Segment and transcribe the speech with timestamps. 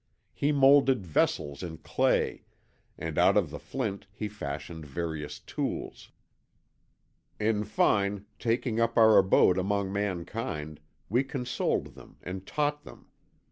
[0.33, 2.41] He moulded vessels in clay,
[2.97, 6.09] and out of the flint he fashioned various tools.
[7.39, 13.11] "In fine, taking up our abode among mankind, we consoled them and taught them.